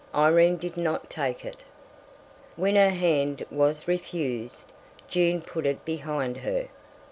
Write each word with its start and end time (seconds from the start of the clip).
Irene 0.15 0.57
did 0.57 0.77
not 0.77 1.11
take 1.11 1.45
it. 1.45 1.57
When 2.55 2.75
her 2.75 2.89
hand 2.89 3.45
was 3.51 3.87
refused, 3.87 4.71
June 5.07 5.43
put 5.43 5.67
it 5.67 5.85
behind 5.85 6.37
her. 6.37 6.69